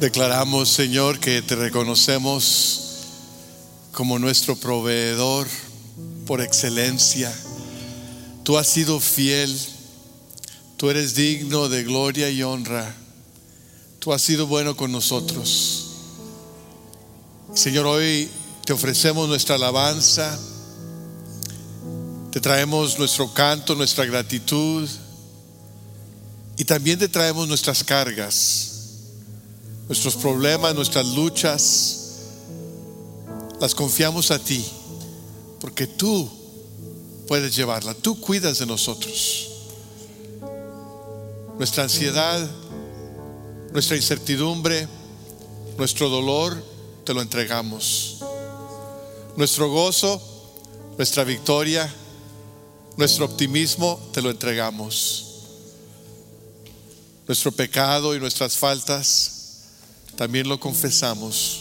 [0.00, 2.88] Declaramos, Señor, que te reconocemos
[3.90, 5.48] como nuestro proveedor
[6.24, 7.34] por excelencia.
[8.44, 9.52] Tú has sido fiel,
[10.76, 12.94] tú eres digno de gloria y honra.
[13.98, 15.86] Tú has sido bueno con nosotros.
[17.52, 18.30] Señor, hoy
[18.64, 20.38] te ofrecemos nuestra alabanza,
[22.30, 24.88] te traemos nuestro canto, nuestra gratitud
[26.56, 28.77] y también te traemos nuestras cargas,
[29.88, 31.94] nuestros problemas, nuestras luchas.
[33.60, 34.64] Las confiamos a ti,
[35.60, 36.30] porque tú
[37.26, 39.48] puedes llevarla, tú cuidas de nosotros.
[41.58, 42.48] Nuestra ansiedad,
[43.72, 44.86] nuestra incertidumbre,
[45.76, 46.62] nuestro dolor,
[47.04, 48.18] te lo entregamos.
[49.36, 50.22] Nuestro gozo,
[50.96, 51.92] nuestra victoria,
[52.96, 55.24] nuestro optimismo, te lo entregamos.
[57.26, 59.37] Nuestro pecado y nuestras faltas,
[60.18, 61.60] también lo confesamos.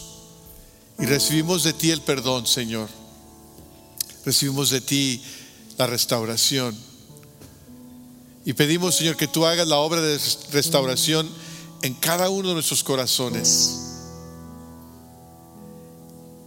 [0.97, 2.89] Y recibimos de ti el perdón, Señor.
[4.25, 5.21] Recibimos de ti
[5.77, 6.75] la restauración.
[8.45, 10.19] Y pedimos, Señor, que tú hagas la obra de
[10.51, 11.29] restauración
[11.83, 13.77] en cada uno de nuestros corazones.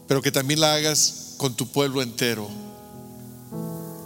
[0.08, 2.50] Pero que también la hagas con tu pueblo entero.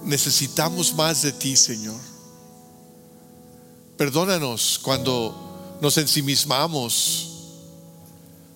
[0.04, 1.98] Necesitamos más de ti, Señor.
[3.96, 7.30] Perdónanos cuando nos ensimismamos.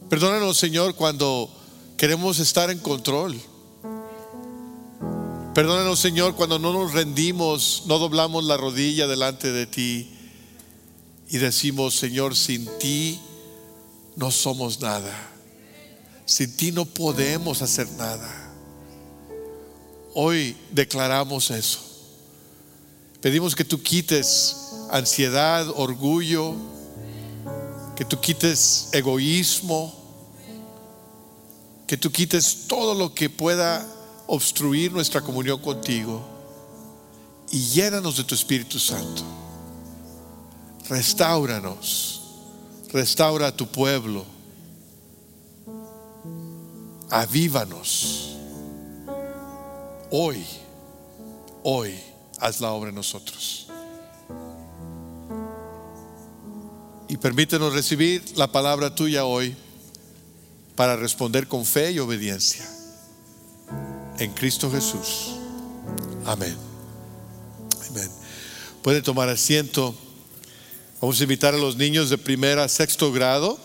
[0.08, 1.50] Perdónanos, Señor, cuando
[1.98, 3.38] queremos estar en control.
[5.54, 10.08] Perdónanos, Señor, cuando no nos rendimos, no doblamos la rodilla delante de ti
[11.28, 13.20] y decimos, Señor, sin ti
[14.16, 15.12] no somos nada.
[16.24, 18.50] Sin ti no podemos hacer nada.
[20.14, 21.80] Hoy declaramos eso.
[23.20, 24.56] Pedimos que tú quites
[24.90, 26.54] ansiedad, orgullo,
[27.94, 29.97] que tú quites egoísmo,
[31.88, 33.84] que tú quites todo lo que pueda
[34.28, 36.22] obstruir nuestra comunión contigo
[37.50, 39.22] y llénanos de tu Espíritu Santo.
[40.88, 42.22] Restauranos,
[42.92, 44.24] restaura a tu pueblo,
[47.10, 48.28] avívanos
[50.10, 50.42] Hoy,
[51.62, 51.94] hoy,
[52.40, 53.66] haz la obra en nosotros.
[57.08, 59.54] Y permítenos recibir la palabra tuya hoy
[60.78, 62.64] para responder con fe y obediencia.
[64.20, 65.34] En Cristo Jesús.
[66.24, 66.56] Amén.
[67.90, 68.08] Amén.
[68.80, 69.92] Pueden tomar asiento.
[71.00, 73.58] Vamos a invitar a los niños de primera a sexto grado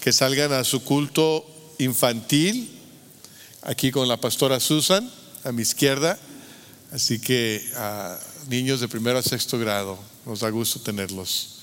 [0.00, 1.46] que salgan a su culto
[1.78, 2.68] infantil
[3.62, 5.08] aquí con la pastora Susan
[5.44, 6.18] a mi izquierda.
[6.90, 8.18] Así que a
[8.48, 9.96] niños de primero a sexto grado,
[10.26, 11.59] nos da gusto tenerlos.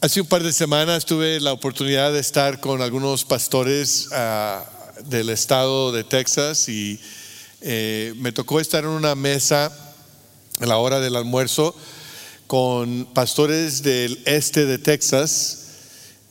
[0.00, 4.64] Hace un par de semanas tuve la oportunidad de estar con algunos pastores ah,
[5.06, 7.00] del estado de Texas y
[7.60, 9.72] eh, me tocó estar en una mesa
[10.60, 11.74] a la hora del almuerzo
[12.46, 15.66] con pastores del este de Texas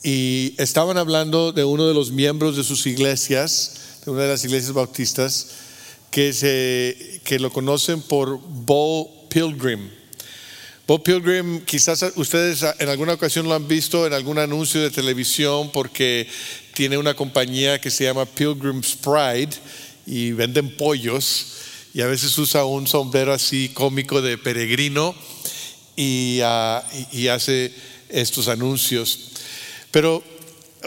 [0.03, 3.77] y estaban hablando de uno de los miembros de sus iglesias
[4.11, 5.47] una de las iglesias bautistas,
[6.09, 9.89] que, se, que lo conocen por Bo Pilgrim.
[10.87, 15.69] Bo Pilgrim, quizás ustedes en alguna ocasión lo han visto en algún anuncio de televisión
[15.73, 16.25] porque
[16.73, 19.49] tiene una compañía que se llama Pilgrim's Pride
[20.05, 21.47] y venden pollos
[21.93, 25.13] y a veces usa un sombrero así cómico de peregrino
[25.97, 26.81] y, ah,
[27.33, 27.73] hace
[28.07, 29.31] estos anuncios.
[29.91, 30.23] Pero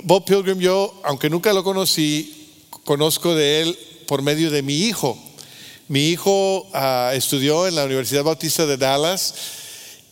[0.05, 2.49] Bob Pilgrim yo, aunque nunca lo conocí,
[2.85, 5.23] conozco de él por medio de mi hijo.
[5.89, 9.60] Mi hijo ah, estudió en la Universidad Bautista de Dallas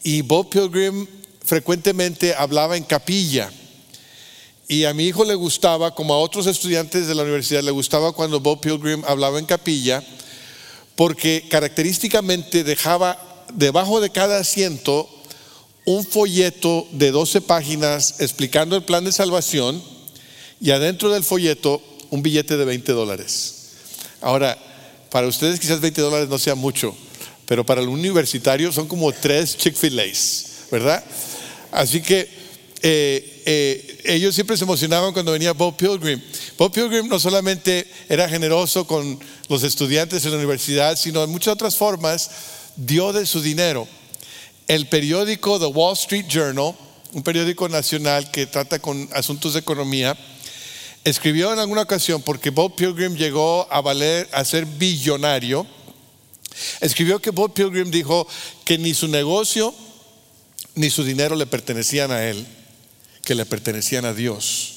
[0.03, 1.07] y Bob Pilgrim
[1.45, 3.51] frecuentemente hablaba en capilla.
[4.69, 8.13] Y a mi hijo le gustaba, como a otros estudiantes de la universidad, le gustaba
[8.13, 10.05] cuando Bob Pilgrim hablaba en capilla,
[10.95, 13.19] porque característicamente dejaba
[13.55, 15.09] debajo de cada asiento
[15.87, 19.83] un folleto de 12 páginas explicando el plan de salvación
[20.61, 21.81] y adentro del folleto
[22.11, 23.71] un billete de 20 dólares.
[24.21, 24.59] Ahora,
[25.11, 26.95] para ustedes quizás 20 dólares no sea mucho,
[27.49, 31.03] pero para el universitario son como tres Chick-fil-A's, ¿verdad?
[31.73, 32.29] Así que
[32.83, 36.21] eh, eh, ellos siempre se emocionaban cuando venía Bob Pilgrim.
[36.59, 39.19] Bob Pilgrim no solamente era generoso con
[39.49, 42.31] los estudiantes en la universidad, sino en muchas otras formas
[42.77, 43.89] dio de su dinero.
[44.69, 46.75] El periódico The Wall Street Journal,
[47.15, 50.15] un periódico nacional que trata con asuntos de economía,
[51.03, 55.67] escribió en alguna ocasión, porque Bob Pilgrim llegó a valer, a ser billonario,
[56.81, 58.27] escribió que Bob Pilgrim dijo
[58.65, 59.75] que ni su negocio
[60.75, 62.47] ni su dinero le pertenecían a él,
[63.25, 64.75] que le pertenecían a Dios.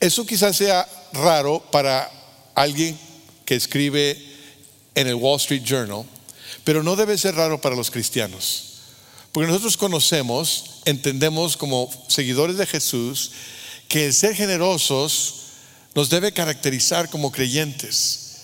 [0.00, 2.10] Eso quizás sea raro para
[2.54, 2.98] alguien
[3.44, 4.20] que escribe
[4.94, 6.04] en el Wall Street Journal,
[6.64, 8.64] pero no debe ser raro para los cristianos.
[9.32, 13.30] Porque nosotros conocemos, entendemos como seguidores de Jesús,
[13.86, 15.34] que el ser generosos
[15.94, 18.36] nos debe caracterizar como creyentes,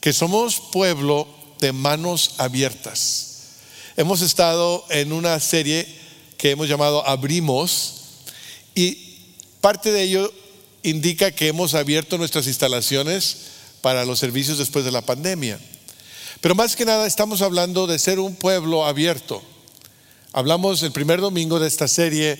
[0.00, 1.28] que somos pueblo
[1.60, 3.26] de manos abiertas.
[3.96, 5.86] Hemos estado en una serie
[6.36, 7.96] que hemos llamado Abrimos
[8.74, 9.18] y
[9.60, 10.32] parte de ello
[10.82, 13.36] indica que hemos abierto nuestras instalaciones
[13.82, 15.60] para los servicios después de la pandemia.
[16.40, 19.42] Pero más que nada estamos hablando de ser un pueblo abierto.
[20.32, 22.38] Hablamos el primer domingo de esta serie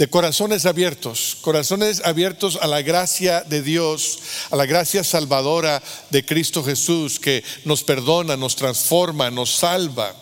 [0.00, 4.18] de corazones abiertos, corazones abiertos a la gracia de Dios,
[4.50, 10.16] a la gracia salvadora de Cristo Jesús que nos perdona, nos transforma, nos salva.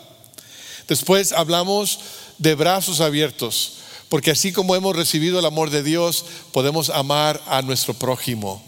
[0.89, 2.01] Después hablamos
[2.39, 3.75] de brazos abiertos,
[4.09, 8.61] porque así como hemos recibido el amor de Dios, podemos amar a nuestro prójimo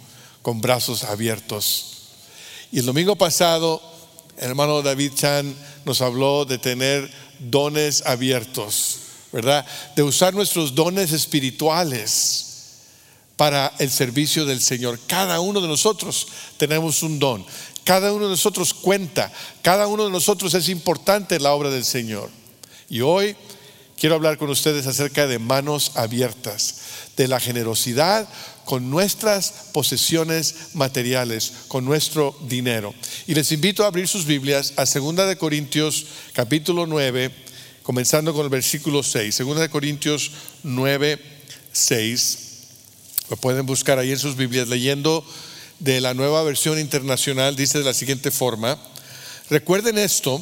[0.42, 1.86] con brazos abiertos.
[2.70, 3.82] Y el domingo pasado,
[4.38, 7.10] el hermano David Chan nos habló de tener
[7.40, 9.66] dones abiertos, ¿verdad?
[9.96, 12.46] De usar nuestros dones espirituales
[13.36, 14.98] para el servicio del Señor.
[15.06, 17.44] Cada uno de nosotros tenemos un don.
[17.84, 19.32] Cada uno de nosotros cuenta.
[19.62, 22.28] Cada uno de nosotros es importante en la obra del Señor.
[22.88, 23.34] Y hoy
[23.98, 26.76] quiero hablar con ustedes acerca de manos abiertas,
[27.16, 28.28] de la generosidad
[28.64, 32.94] con nuestras posesiones materiales, con nuestro dinero.
[33.26, 37.34] Y les invito a abrir sus Biblias a 2 de Corintios capítulo 9,
[37.90, 39.38] comenzando con el versículo 6.
[39.38, 40.30] 2 de Corintios
[40.62, 41.20] 9,
[41.72, 42.38] 6.
[43.28, 45.26] Lo pueden buscar ahí en sus Biblias leyendo
[45.80, 48.78] de la nueva versión internacional dice de la siguiente forma,
[49.48, 50.40] recuerden esto,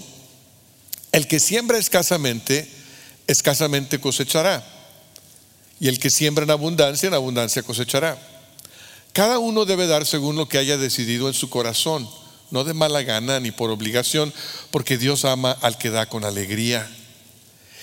[1.10, 2.68] el que siembra escasamente,
[3.26, 4.62] escasamente cosechará,
[5.80, 8.18] y el que siembra en abundancia, en abundancia cosechará.
[9.14, 12.06] Cada uno debe dar según lo que haya decidido en su corazón,
[12.50, 14.34] no de mala gana ni por obligación,
[14.70, 16.86] porque Dios ama al que da con alegría.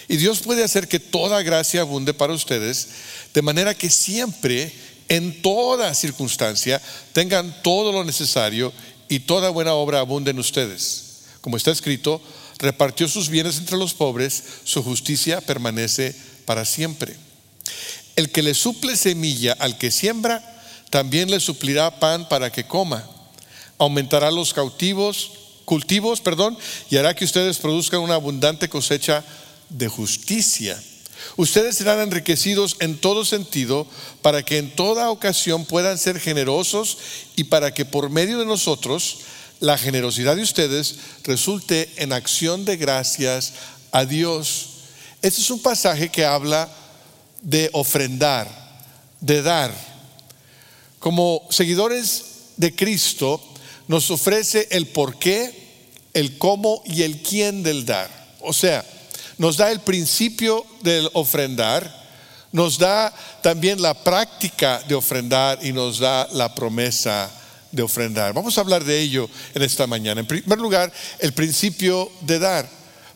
[0.08, 2.88] Y Dios puede hacer que toda gracia abunde para ustedes,
[3.34, 4.72] de manera que siempre
[5.08, 6.82] en toda circunstancia
[7.14, 8.72] tengan todo lo necesario
[9.10, 11.22] y toda buena obra abunde en ustedes.
[11.42, 12.22] Como está escrito,
[12.58, 16.16] repartió sus bienes entre los pobres, su justicia permanece
[16.46, 17.16] para siempre.
[18.16, 20.52] El que le suple semilla al que siembra,
[20.90, 23.08] también le suplirá pan para que coma.
[23.78, 25.32] Aumentará los cautivos,
[25.66, 26.58] cultivos, perdón,
[26.90, 29.24] y hará que ustedes produzcan una abundante cosecha
[29.78, 30.82] de justicia
[31.38, 33.88] Ustedes serán enriquecidos en todo sentido
[34.22, 36.98] para que en toda ocasión puedan ser generosos
[37.36, 39.20] y para que por medio de nosotros
[39.60, 43.54] la generosidad de ustedes resulte en acción de gracias
[43.92, 44.70] a Dios.
[45.22, 46.70] Este es un pasaje que habla
[47.42, 48.48] de ofrendar,
[49.20, 49.74] de dar.
[51.00, 52.24] Como seguidores
[52.58, 53.42] de Cristo
[53.88, 55.54] nos ofrece el por qué,
[56.14, 58.10] el cómo y el quién del dar.
[58.42, 58.86] O sea,
[59.38, 62.06] nos da el principio del ofrendar,
[62.52, 67.30] nos da también la práctica de ofrendar y nos da la promesa
[67.72, 68.34] de ofrendar.
[68.34, 70.22] Vamos a hablar de ello en esta mañana.
[70.22, 72.70] En primer lugar, el principio de dar.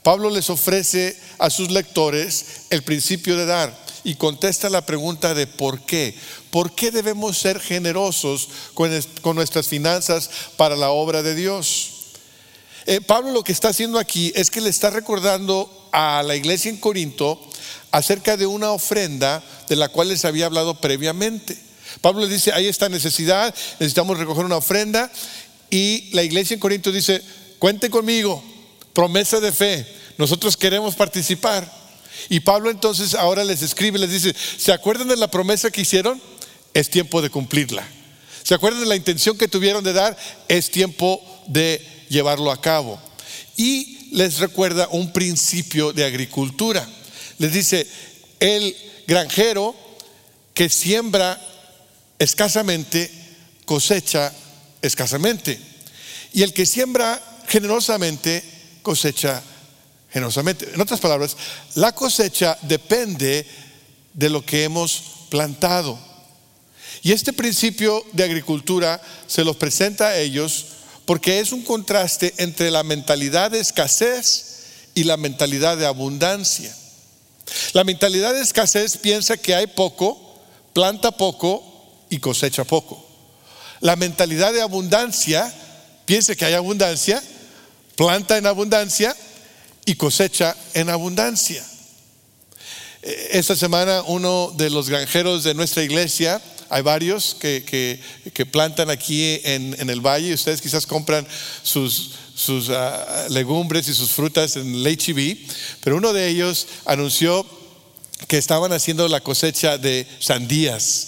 [0.03, 5.47] Pablo les ofrece a sus lectores el principio de dar y contesta la pregunta de
[5.47, 6.15] por qué.
[6.51, 11.91] ¿Por qué debemos ser generosos con, nuestras finanzas para la obra de Dios?
[12.85, 16.69] Eh, Pablo lo que está haciendo aquí es que le está recordando a la iglesia
[16.69, 17.39] en Corinto
[17.91, 21.57] acerca de una ofrenda de la cual les había hablado previamente.
[22.01, 25.11] Pablo dice, hay esta necesidad, necesitamos recoger una ofrenda
[25.69, 27.21] y la iglesia en Corinto dice,
[27.57, 28.43] cuente conmigo,
[28.93, 29.85] promesa de fe,
[30.17, 31.79] nosotros queremos participar.
[32.27, 36.21] Y Pablo entonces ahora les escribe, les dice, ¿se acuerdan de la promesa que hicieron?
[36.73, 37.87] Es tiempo de cumplirla.
[38.43, 40.17] ¿Se acuerdan de la intención que tuvieron de dar?
[40.47, 42.99] Es tiempo de llevarlo a cabo.
[43.55, 46.87] Y les recuerda un principio de agricultura.
[47.37, 47.87] Les dice,
[48.39, 48.75] el
[49.07, 49.75] granjero
[50.53, 51.39] que siembra
[52.17, 53.09] escasamente,
[53.65, 54.33] cosecha
[54.81, 55.59] escasamente.
[56.33, 58.43] Y el que siembra generosamente,
[58.81, 59.41] cosecha
[60.11, 60.69] generosamente.
[60.73, 61.37] En otras palabras,
[61.75, 63.45] la cosecha depende
[64.13, 65.97] de lo que hemos plantado.
[67.01, 70.65] Y este principio de agricultura se los presenta a ellos
[71.09, 74.59] porque es un contraste entre la mentalidad de escasez
[74.93, 76.71] y la mentalidad de abundancia.
[77.73, 80.39] La mentalidad de escasez piensa que hay poco,
[80.71, 81.63] planta poco
[82.11, 83.03] y cosecha poco.
[83.79, 85.51] La mentalidad de abundancia
[86.05, 87.23] piensa que hay abundancia,
[87.95, 89.15] planta en abundancia
[89.85, 91.65] y cosecha en abundancia.
[93.01, 96.39] Eh, Esta semana uno de los granjeros de nuestra iglesia,
[96.69, 97.63] hay varios que,
[98.33, 101.27] que- plantan aquí en, el valle, ustedes quizás compran
[101.63, 105.37] sus, sus ah, legumbres y sus frutas en HEB,
[105.83, 107.45] pero uno de ellos anunció
[108.27, 111.05] que estaban haciendo la cosecha de sandías.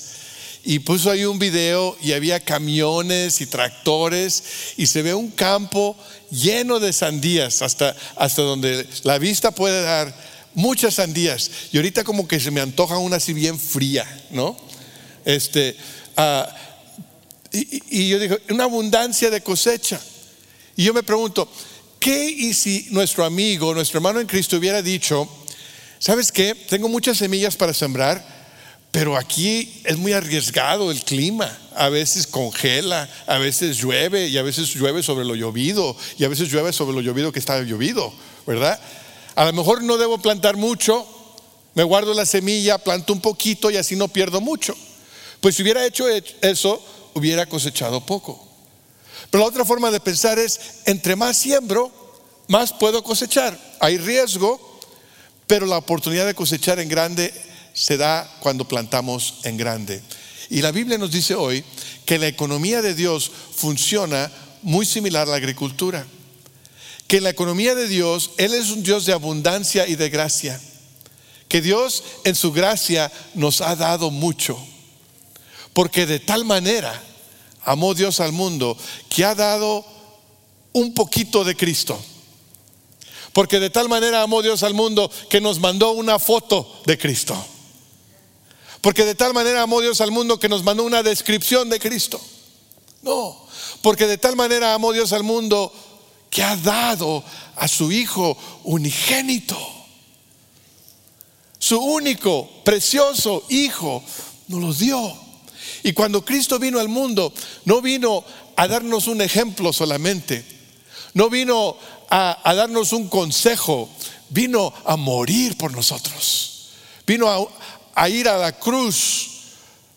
[0.63, 4.43] Y puso ahí un video y había camiones y tractores
[4.77, 5.97] y se ve un campo
[6.29, 10.13] lleno de sandías hasta, hasta donde la vista puede dar
[10.53, 11.49] muchas sandías.
[11.71, 14.55] Y ahorita como que se me antoja una así bien fría, ¿no?
[15.25, 15.75] Este,
[16.17, 16.47] ah,
[17.51, 19.99] y, y- y yo digo, una abundancia de cosecha.
[20.75, 21.47] Y yo me pregunto,
[21.99, 25.27] ¿qué y si nuestro amigo, nuestro hermano en Cristo hubiera dicho,
[25.99, 26.55] ¿sabes qué?
[26.55, 28.25] Tengo muchas semillas para sembrar,
[28.91, 31.57] pero aquí es muy arriesgado el clima.
[31.75, 36.27] A veces congela, a veces llueve y a veces llueve sobre lo llovido y a
[36.29, 38.13] veces llueve sobre lo llovido que está llovido,
[38.47, 38.79] ¿verdad?
[39.35, 41.05] A lo mejor no debo plantar mucho,
[41.73, 44.75] me guardo la semilla, planto un poquito y así no pierdo mucho.
[45.41, 46.81] Pues si hubiera hecho eso,
[47.15, 48.47] hubiera cosechado poco.
[49.29, 51.91] Pero la otra forma de pensar es, entre más siembro,
[52.47, 53.57] más puedo cosechar.
[53.79, 54.79] Hay riesgo,
[55.47, 57.33] pero la oportunidad de cosechar en grande
[57.73, 60.01] se da cuando plantamos en grande.
[60.49, 61.63] Y la Biblia nos dice hoy
[62.05, 64.31] que la economía de Dios funciona
[64.61, 66.05] muy similar a la agricultura.
[67.07, 70.59] Que en la economía de Dios, Él es un Dios de abundancia y de gracia.
[71.47, 74.57] Que Dios en su gracia nos ha dado mucho.
[75.73, 77.01] Porque de tal manera
[77.63, 78.77] amó Dios al mundo
[79.09, 79.85] que ha dado
[80.73, 81.99] un poquito de Cristo.
[83.33, 87.35] Porque de tal manera amó Dios al mundo que nos mandó una foto de Cristo.
[88.81, 92.19] Porque de tal manera amó Dios al mundo que nos mandó una descripción de Cristo.
[93.03, 93.47] No,
[93.81, 95.71] porque de tal manera amó Dios al mundo
[96.29, 97.23] que ha dado
[97.55, 99.57] a su Hijo unigénito.
[101.59, 104.03] Su único, precioso Hijo
[104.47, 105.30] nos lo dio.
[105.83, 107.33] Y cuando Cristo vino al mundo,
[107.65, 108.23] no vino
[108.55, 110.45] a darnos un ejemplo solamente,
[111.13, 111.77] no vino
[112.09, 113.89] a, darnos un consejo,
[114.29, 116.69] vino a morir por nosotros,
[117.07, 117.49] vino
[117.95, 119.31] a ir a la cruz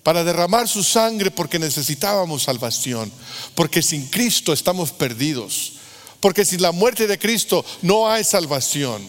[0.04, 3.11] para derramar su sangre porque necesitábamos salvación,
[3.54, 5.73] porque sin Cristo estamos perdidos,
[6.21, 9.02] porque sin la muerte de Cristo no hay salvación.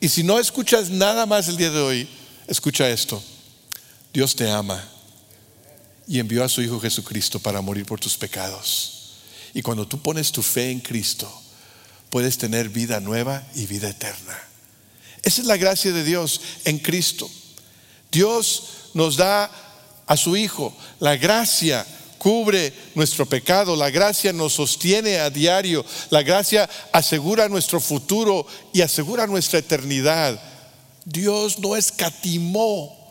[0.00, 2.08] Y si no escuchas nada más el día de hoy,
[2.48, 3.22] escucha esto.
[4.12, 4.82] Dios te ama
[6.06, 9.14] y envió a su Hijo Jesucristo para morir por tus pecados.
[9.54, 11.32] Y cuando tú pones tu fe en Cristo,
[12.10, 14.38] puedes tener vida nueva y vida eterna.
[15.22, 17.30] Esa es la gracia de Dios en Cristo.
[18.10, 18.64] Dios
[18.94, 19.50] nos da
[20.06, 20.76] a su Hijo.
[21.00, 21.86] La gracia
[22.18, 28.80] cubre nuestro pecado, la gracia nos sostiene a diario, la gracia asegura nuestro futuro y
[28.80, 30.40] asegura nuestra eternidad.
[31.04, 33.01] Dios no escatimó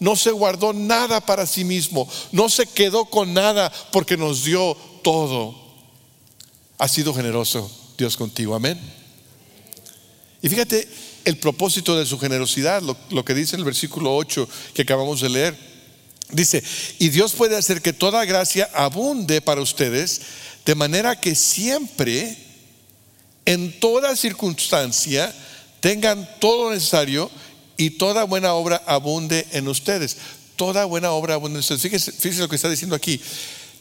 [0.00, 4.76] no se guardó nada para sí mismo, no se quedó con nada porque nos dio
[5.02, 5.54] todo.
[6.78, 8.80] Ha sido generoso Dios contigo, amén.
[10.42, 10.88] Y fíjate
[11.24, 15.28] el propósito de su generosidad, lo, que dice en el versículo 8 que acabamos de
[15.28, 15.70] leer.
[16.32, 16.62] Dice,
[16.98, 20.22] y Dios puede hacer que toda gracia abunde para ustedes,
[20.64, 22.38] de manera que siempre,
[23.44, 25.34] en toda circunstancia,
[25.80, 27.30] tengan todo lo necesario
[27.80, 30.18] y toda buena obra abunde en ustedes.
[30.56, 31.80] Toda buena obra abunde en ustedes.
[31.80, 33.18] Fíjense, lo que está diciendo aquí.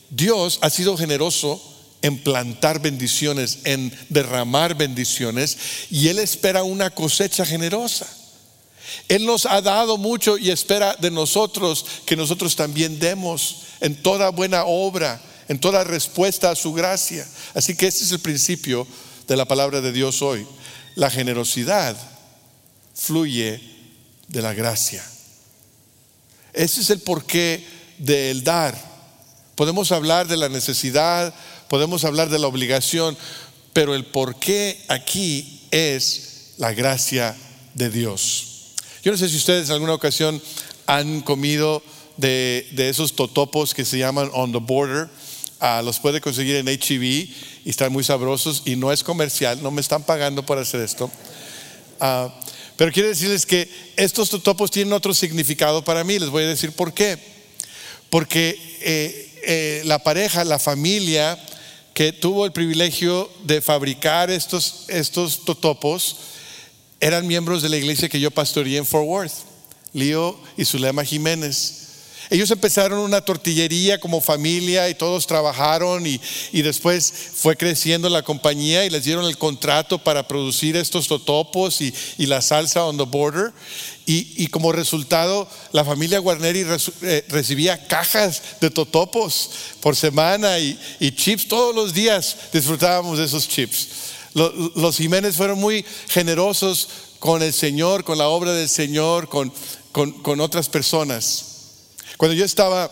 [0.10, 1.62] Dios ha sido generoso
[2.02, 5.58] en plantar bendiciones, en derramar bendiciones,
[5.92, 8.08] y Él espera una cosecha generosa.
[9.10, 14.30] Él nos ha dado mucho y espera de nosotros que nosotros también demos en toda
[14.30, 17.28] buena obra, en toda respuesta a su gracia.
[17.54, 18.88] Así que ese es el principio
[19.28, 20.48] de la palabra de Dios hoy.
[20.96, 21.98] La generosidad
[22.96, 23.79] fluye
[24.30, 25.04] de la gracia.
[26.54, 27.64] Ese es el porqué
[27.98, 28.76] del dar.
[29.56, 31.34] Podemos hablar de la necesidad,
[31.68, 33.18] podemos hablar de la obligación,
[33.74, 37.36] pero el porqué aquí es la gracia
[37.74, 38.74] de Dios.
[39.04, 40.42] Yo no sé si ustedes en alguna ocasión
[40.86, 41.84] han comido
[42.18, 45.10] de, de esos totopos que se llaman on the border.
[45.62, 47.04] Uh, los puede conseguir en HEB
[47.66, 51.12] y están muy sabrosos y no es comercial, no me están pagando por hacer esto.
[52.00, 52.30] Uh,
[52.80, 53.68] pero quiero decirles que
[53.98, 56.18] estos totopos tienen otro significado para mí.
[56.18, 57.18] Les voy a decir por qué.
[58.10, 61.38] Porque eh, eh, la pareja, la familia
[61.94, 66.16] que tuvo el privilegio de fabricar estos, estos totopos
[67.02, 69.34] eran miembros de la iglesia que yo pastoreé en Fort Worth,
[69.92, 71.79] Lío y Zulema Jiménez.
[72.32, 76.20] Ellos empezaron una tortillería como familia y todos trabajaron y,
[76.62, 81.94] después fue creciendo la compañía y les dieron el contrato para producir estos totopos y,
[82.28, 83.52] la salsa on the border.
[84.06, 86.66] Y, como resultado, la familia Guarneri
[87.02, 89.50] eh, recibía cajas de totopos
[89.82, 90.78] por semana y,
[91.16, 92.36] chips todos los días.
[92.54, 93.88] Disfrutábamos de esos chips.
[94.34, 99.52] Los, Jiménez fueron muy generosos con el Señor, con la obra del Señor, con,
[99.92, 101.49] con otras personas.
[102.20, 102.92] Cuando yo estaba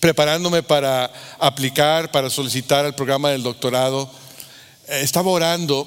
[0.00, 4.10] preparándome para aplicar, para solicitar el programa del doctorado,
[4.88, 5.86] eh, estaba orando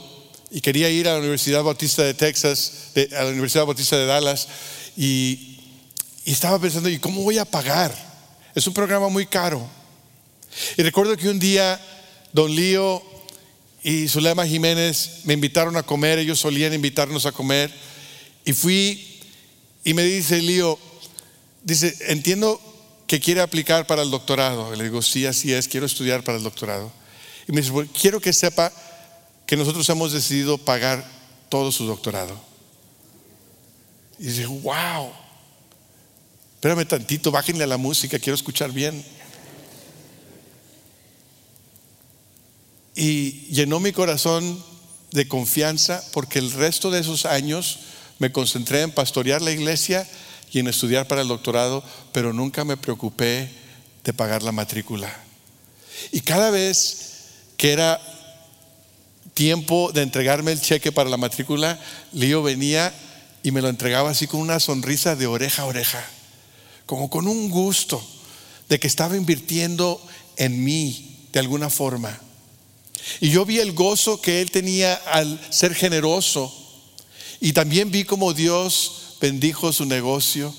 [0.50, 4.48] y quería ir a la Universidad Bautista de Texas, a la Universidad Bautista de Dallas,
[4.96, 5.60] y,
[6.24, 7.94] estaba pensando, ¿y cómo voy a pagar?
[8.56, 9.68] Es un programa muy caro.
[10.78, 11.78] Y recuerdo que un día
[12.32, 13.04] don Lío
[13.84, 17.70] y Zulema Jiménez me invitaron a comer, ellos solían invitarnos a comer,
[18.46, 19.20] y fui
[19.84, 20.80] y me dice Lío,
[21.64, 22.60] Dice, entiendo
[23.08, 24.76] que quiere aplicar para el doctorado.
[24.76, 26.92] Le digo, sí, así es, quiero estudiar para el doctorado.
[27.48, 28.72] Y me dice, quiero que sepa
[29.46, 31.04] que nosotros hemos decidido pagar
[31.50, 32.40] todo su doctorado.
[34.20, 35.12] Y dice, wow,
[36.56, 39.04] espérame tantito, bájenle a la música, quiero escuchar bien.
[42.96, 44.64] Y llenó mi corazón
[45.12, 47.80] de confianza porque el resto de esos años
[48.20, 50.08] me concentré en pastorear la iglesia
[50.52, 53.50] y en estudiar para el doctorado, pero nunca me preocupé
[54.04, 55.14] de pagar la matrícula.
[56.12, 57.00] Y cada vez
[57.58, 58.02] que era
[59.34, 61.80] tiempo de entregarme el cheque para la matrícula,
[62.14, 62.94] Lío venía
[63.44, 66.06] y me lo entregaba así con una sonrisa de oreja a oreja,
[66.86, 68.04] como con un gusto
[68.68, 70.02] de que estaba invirtiendo
[70.38, 72.20] en mí de alguna forma.
[73.20, 76.54] Y yo vi el gozo que él tenía al ser generoso
[77.40, 80.54] y también vi como Dios bendijo su negocio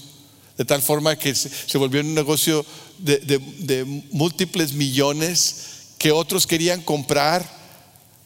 [0.61, 2.67] de tal forma que se, volvió un negocio
[2.99, 7.51] de, múltiples millones que otros querían comprar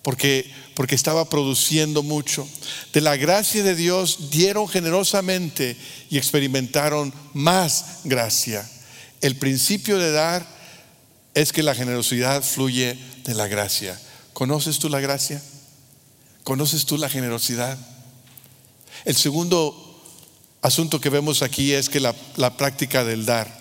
[0.02, 2.44] porque, porque estaba produciendo mucho.
[2.92, 5.76] De la gracia de Dios dieron generosamente
[6.10, 8.68] y experimentaron más gracia.
[9.20, 10.44] El principio de dar
[11.34, 13.96] es que la generosidad fluye de la gracia.
[14.32, 15.40] ¿Conoces tú la gracia?
[16.42, 17.78] ¿Conoces tú la generosidad?
[19.04, 19.93] El segundo
[20.64, 22.14] asunto que vemos aquí es que la,
[22.56, 23.54] práctica del dar.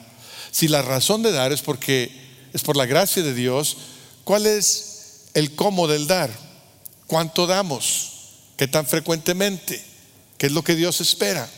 [0.51, 2.09] Si la razón de dar es porque
[2.53, 3.75] es por la gracia de Dios,
[4.23, 6.31] ¿cuál es el cómo del dar?
[7.05, 8.11] ¿Cuánto damos?
[8.55, 9.83] ¿Qué tan frecuentemente?
[10.37, 11.49] ¿Qué es lo que Dios espera?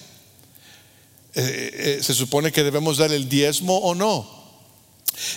[1.36, 4.28] Eh, eh, se supone que debemos dar el diezmo o no.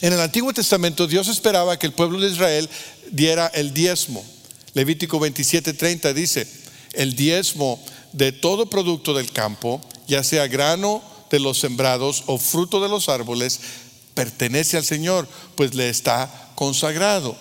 [0.00, 2.70] En el Antiguo Testamento Dios esperaba que el pueblo de Israel
[3.10, 4.24] diera el diezmo.
[4.72, 6.48] Levítico 27:30 dice,
[6.94, 7.78] el diezmo
[8.18, 13.08] de todo producto del campo ya sea grano de los sembrados o fruto de los
[13.08, 13.60] árboles,
[14.14, 17.36] pertenece al Señor, pues le está consagrado.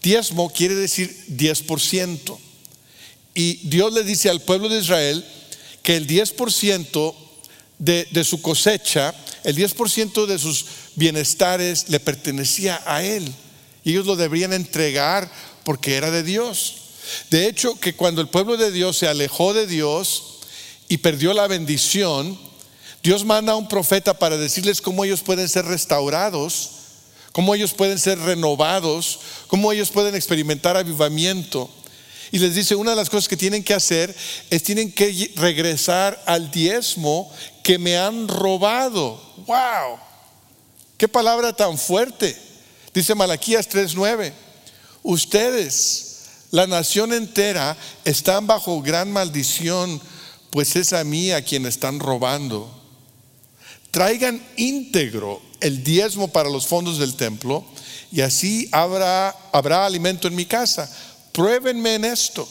[0.00, 2.38] Diezmo quiere decir 10%.
[3.34, 5.26] Y Dios le dice al pueblo de Israel
[5.82, 7.14] que el 10%
[7.78, 13.30] de, de su cosecha, el 10% de sus bienestares le pertenecía a Él.
[13.82, 15.30] Y ellos lo deberían entregar
[15.64, 16.83] porque era de Dios.
[17.30, 20.34] De hecho, que cuando el pueblo de Dios se alejó de Dios,
[20.88, 22.38] y perdió la bendición,
[23.02, 26.70] Dios manda a un profeta para decirles cómo ellos pueden ser restaurados,
[27.32, 31.68] cómo ellos pueden ser renovados, cómo ellos pueden experimentar avivamiento.
[32.30, 34.14] Y les dice, una de las cosas que tienen que hacer
[34.50, 37.30] es tienen que regresar al diezmo
[37.62, 39.20] que me han robado.
[39.46, 39.98] ¡Wow!
[40.96, 42.36] ¡Qué palabra tan fuerte!
[42.92, 44.32] Dice Malaquías 3:9.
[45.02, 46.13] Ustedes,
[46.54, 50.00] la nación entera, están bajo gran maldición
[50.50, 52.72] pues es a mí a quien están robando.
[53.90, 57.64] Traigan íntegro el diezmo para los fondos del templo
[58.12, 60.88] y así habrá, habrá alimento en mi casa.
[61.32, 62.48] Pruébenme en esto,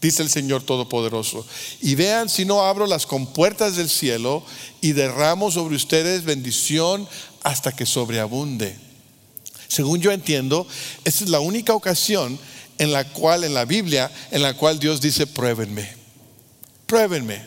[0.00, 1.46] dice el Señor Todopoderoso,
[1.80, 4.44] y vean si no abro las compuertas del cielo
[4.80, 7.08] y derramo sobre ustedes bendición
[7.44, 8.76] hasta que sobreabunde.
[9.68, 10.66] Según yo entiendo,
[11.04, 12.36] esta es la única ocasión
[12.78, 15.88] en la cual, en la Biblia, en la cual Dios dice, pruébenme.
[16.86, 17.42] Pruébenme.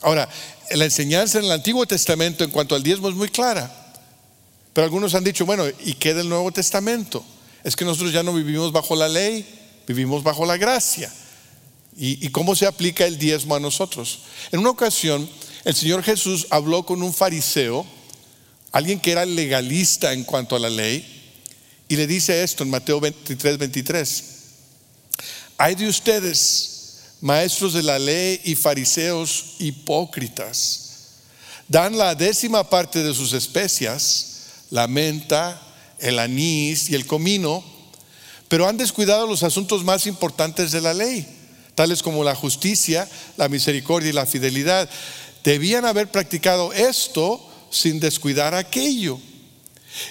[0.00, 0.28] Ahora,
[0.70, 3.84] la enseñanza en el Antiguo Testamento en cuanto al diezmo es muy clara.
[4.72, 7.24] Pero algunos han dicho, bueno, ¿y qué del Nuevo Testamento?
[7.62, 9.46] Es que nosotros ya no vivimos bajo la ley,
[9.86, 11.12] vivimos bajo la gracia.
[11.96, 14.22] ¿Y, cómo se aplica el diezmo a nosotros?
[14.50, 15.30] En una ocasión,
[15.64, 17.86] el Señor Jesús habló con un fariseo,
[18.72, 21.13] alguien que era legalista en cuanto a la ley,
[21.94, 24.24] y le dice esto en Mateo 23, 23.
[25.56, 30.80] Hay de ustedes maestros de la ley y fariseos hipócritas.
[31.68, 34.38] Dan la décima parte de sus especias,
[34.70, 35.62] la menta,
[36.00, 37.62] el anís y el comino,
[38.48, 41.24] pero han descuidado los asuntos más importantes de la ley,
[41.76, 44.90] tales como la justicia, la misericordia y la fidelidad.
[45.44, 49.20] Debían haber practicado esto sin descuidar aquello.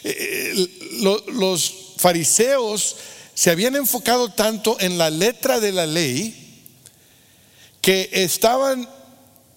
[0.03, 0.67] Eh, eh,
[1.27, 2.95] los fariseos
[3.33, 6.39] se habían enfocado tanto en la letra de la ley
[7.81, 8.87] que estaban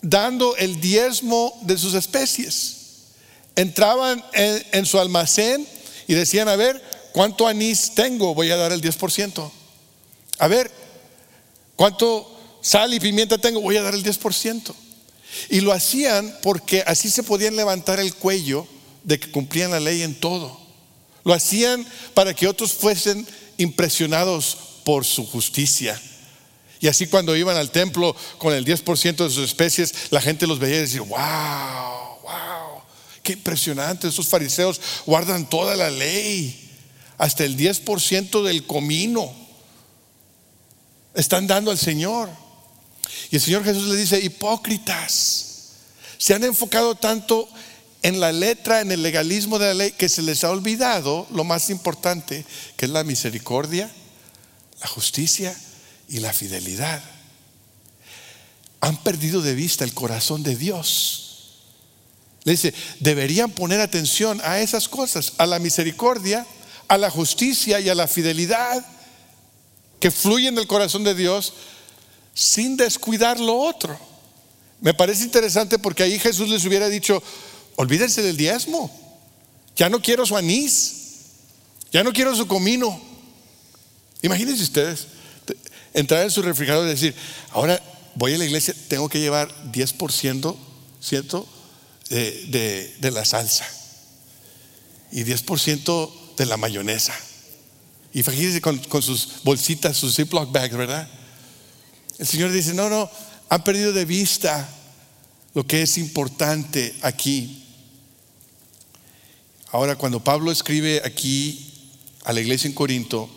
[0.03, 2.77] dando el diezmo de sus especies.
[3.55, 5.67] Entraban en, su almacén
[6.07, 8.35] y decían, a ver, ¿cuánto anís tengo?
[8.35, 9.51] Voy a dar el 10%.
[10.39, 10.71] A ver,
[11.75, 13.61] ¿cuánto sal y pimienta tengo?
[13.61, 14.75] Voy a dar el 10%.
[15.51, 18.67] Y lo hacían porque así se podían levantar el cuello
[19.07, 20.61] de que cumplían la ley en todo.
[21.25, 26.01] Lo hacían para que otros fuesen impresionados por su justicia.
[26.81, 30.59] Y así cuando iban al templo con el 10% de sus especies, la gente los
[30.59, 32.83] veía y decía, wow, wow,
[33.23, 36.69] qué impresionante, esos fariseos guardan toda la ley,
[37.16, 39.33] hasta el 10% del comino.
[41.14, 42.29] Están dando al Señor.
[43.31, 45.47] Y el Señor Jesús le dice, hipócritas,
[46.19, 47.49] se han enfocado tanto
[48.03, 51.45] en la letra, en el legalismo de la ley, que se les ha olvidado lo
[51.45, 52.45] más importante,
[52.77, 53.91] que es la misericordia,
[54.81, 55.57] la justicia
[56.09, 57.03] y la fidelidad.
[58.81, 61.23] Han perdido de vista el corazón de Dios.
[62.45, 66.47] Le dice, deberían poner atención a esas cosas, a la misericordia,
[66.89, 68.87] a la justicia y a la fidelidad
[69.99, 71.55] que fluyen del corazón de Dios
[72.35, 73.99] sin descuidar lo otro.
[74.81, 77.23] Me parece interesante porque ahí Jesús les hubiera dicho,
[77.77, 78.91] olvídense del diezmo,
[79.77, 80.95] ya no quiero su anís,
[81.93, 83.01] ya no quiero su comino.
[84.23, 85.07] Imagínense ustedes,
[85.95, 87.15] entrar en su refrigerador y decir,
[87.51, 87.81] ahora
[88.15, 90.57] voy a la iglesia, tengo que llevar 10%,
[91.01, 91.47] ¿cierto?
[92.09, 93.67] De, de, la salsa
[95.11, 97.15] y 10% de la mayonesa.
[98.12, 101.09] Y fíjense con, con, sus bolsitas, sus Ziploc bags, ¿verdad?
[102.19, 103.11] El Señor dice, no, no,
[103.49, 104.69] han perdido de vista
[105.55, 107.65] lo que es importante aquí.
[109.72, 111.72] Ahora, cuando Pablo escribe aquí
[112.24, 113.29] a la iglesia en Corinto,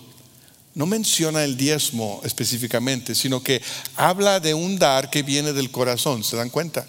[0.76, 3.62] no menciona el diezmo específicamente, sino que
[3.96, 6.88] habla de un dar que viene del corazón, ¿se dan cuenta?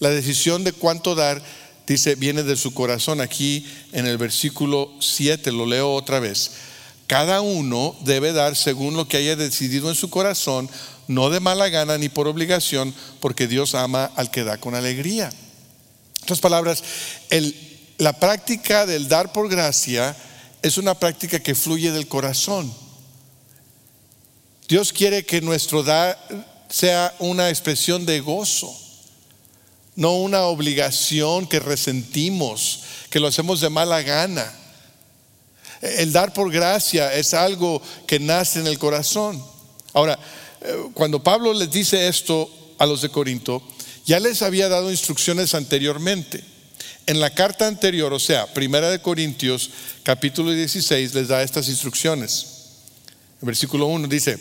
[0.00, 1.42] La decisión de cuánto dar,
[1.86, 3.20] dice, viene de su corazón.
[3.20, 6.52] Aquí en el versículo 7, lo leo otra vez.
[7.06, 10.70] Cada uno debe dar según lo que haya decidido en su corazón,
[11.06, 15.28] no de mala gana ni por obligación, porque Dios ama al que da con alegría.
[15.28, 16.82] En otras palabras,
[18.00, 20.16] la práctica del dar por gracia
[20.62, 22.72] es una práctica que fluye del corazón.
[24.66, 26.18] Dios quiere que nuestro dar
[26.70, 28.74] sea una expresión de gozo,
[29.96, 34.50] no una obligación que resentimos, que lo hacemos de mala gana.
[35.82, 39.44] El dar por gracia es algo que nace en el corazón.
[39.92, 40.18] Ahora,
[40.62, 43.62] eh, cuando Pablo les dice esto a los de Corinto,
[44.06, 46.59] ya les había dado instrucciones anteriormente.
[47.10, 49.72] En la carta anterior, o sea, Primera de Corintios,
[50.04, 52.46] capítulo 16, les da estas instrucciones.
[53.42, 54.38] El versículo 1 dice,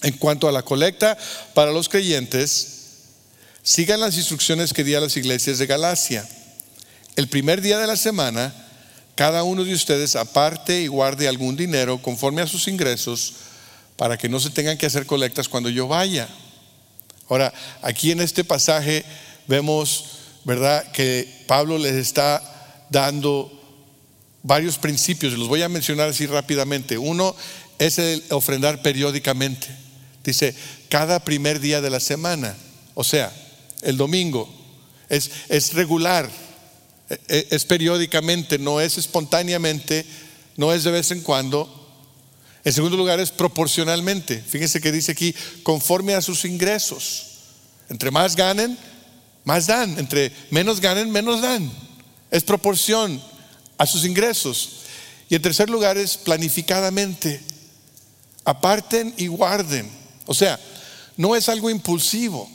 [0.00, 1.18] en cuanto a la colecta
[1.52, 2.68] para los creyentes,
[3.62, 6.26] sigan las instrucciones que di a las iglesias de Galacia.
[7.16, 8.50] El primer día de la semana,
[9.14, 13.34] cada uno de ustedes aparte y guarde algún dinero conforme a sus ingresos
[13.96, 16.30] para que no se tengan que hacer colectas cuando yo vaya.
[17.28, 19.04] Ahora, aquí en este pasaje
[19.46, 22.42] vemos, ¿verdad?, que Pablo les está
[22.90, 23.50] dando
[24.42, 26.98] varios principios, los voy a mencionar así rápidamente.
[26.98, 27.34] Uno
[27.78, 29.68] es el ofrendar periódicamente.
[30.24, 30.54] Dice,
[30.88, 32.54] cada primer día de la semana,
[32.94, 33.32] o sea,
[33.82, 34.48] el domingo,
[35.08, 36.30] es, es regular,
[37.08, 40.04] e, e, es, periódicamente, no es espontáneamente,
[40.56, 41.76] no es de vez en cuando.
[42.64, 44.42] En segundo lugar, es proporcionalmente.
[44.46, 47.26] Fíjense que dice aquí, conforme a sus ingresos.
[47.88, 48.78] Entre más ganen,
[49.44, 49.98] más dan.
[49.98, 51.70] Entre menos ganen, menos dan.
[52.30, 53.22] Es proporción
[53.78, 54.70] a sus ingresos.
[55.28, 57.40] Y en tercer lugar, es planificadamente.
[58.44, 59.90] Aparten y guarden.
[60.26, 60.58] O sea,
[61.16, 62.50] no es algo impulsivo,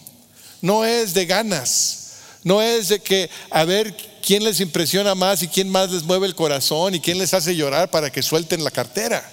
[0.62, 3.96] no es de ganas, no es de que a ver
[4.26, 7.56] quién les impresiona más y quién más les mueve el corazón y quién les hace
[7.56, 9.24] llorar para que suelten la cartera.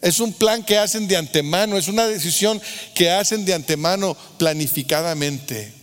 [0.00, 2.62] Es un plan que hacen de antemano, es una decisión
[2.94, 5.77] que hacen de antemano planificadamente.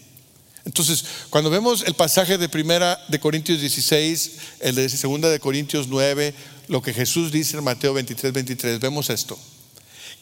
[0.65, 5.87] Entonces, cuando vemos el pasaje de primera de Corintios 16, el de segunda de Corintios
[5.87, 6.33] 9,
[6.67, 9.37] lo que Jesús dice en Mateo 23, 23, vemos esto,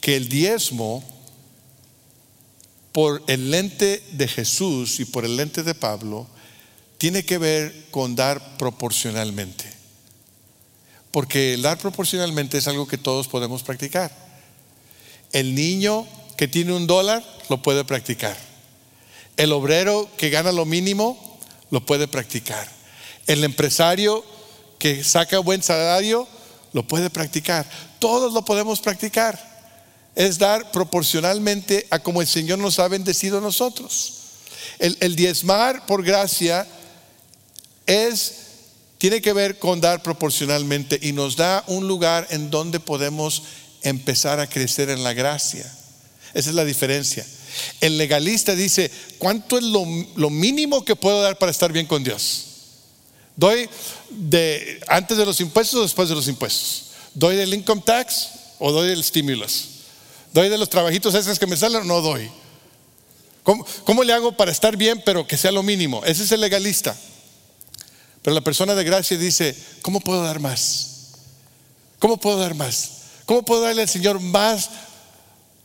[0.02, 1.04] que el diezmo
[2.92, 6.28] por el lente de Jesús y por el lente de Pablo,
[6.98, 9.66] tiene que ver con dar proporcionalmente.
[11.12, 14.12] Porque el dar proporcionalmente es algo que todos podemos practicar.
[15.32, 16.06] El niño
[16.38, 18.53] que tiene un dólar lo puede practicar.
[19.38, 21.40] El obrero que gana lo mínimo
[21.72, 22.68] lo puede practicar.
[23.26, 24.24] El empresario
[24.78, 26.28] que saca buen salario
[26.74, 27.68] lo puede practicar.
[28.00, 29.52] Todos lo podemos practicar.
[30.16, 34.14] Es dar proporcionalmente a como el Señor nos ha bendecido a nosotros.
[34.80, 36.68] El, el diezmar por gracia
[37.86, 38.34] es
[38.98, 43.44] tiene que ver con dar proporcionalmente y nos da un lugar en donde podemos
[43.82, 45.70] empezar a crecer en la gracia.
[46.34, 47.26] Esa es la diferencia.
[47.82, 49.86] El legalista dice, ¿cuánto es lo,
[50.30, 52.46] mínimo que puedo dar para estar bien con Dios?
[53.36, 53.70] ¿Doy
[54.10, 56.92] de antes de los impuestos o después de los impuestos?
[57.14, 59.70] ¿Doy del income tax o doy del stimulus?
[60.34, 62.30] ¿Doy de los trabajitos esos que me salen o no doy?
[63.44, 66.04] ¿Cómo, ¿Cómo, le hago para estar bien pero que sea lo mínimo?
[66.06, 66.96] Ese es el legalista.
[68.22, 71.12] Pero la persona de gracia dice, ¿cómo puedo dar más?
[72.00, 72.90] ¿Cómo puedo dar más?
[73.26, 74.70] ¿Cómo puedo darle al Señor más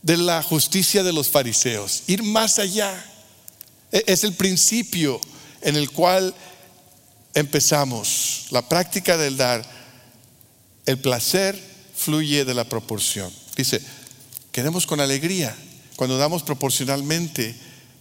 [0.01, 2.03] de la justicia de los fariseos?
[2.07, 3.05] Ir más allá.
[3.91, 5.19] E-, es el principio
[5.61, 6.33] en el cual
[7.33, 8.47] empezamos.
[8.51, 9.65] La práctica del dar,
[10.85, 11.59] el placer
[11.95, 13.31] fluye de la proporción.
[13.55, 13.81] Dice,
[14.51, 15.55] queremos con alegría.
[15.95, 17.55] Cuando damos proporcionalmente,